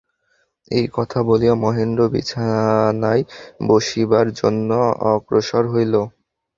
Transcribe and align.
এই 0.71 0.85
কথা 0.93 1.19
বলিয়া 1.27 1.55
মহেন্দ্র 1.63 2.01
বিছানায় 2.13 3.23
বসিবার 3.67 4.27
জন্য 4.39 4.69
অগ্রসর 5.11 5.63
হইল। 5.73 5.93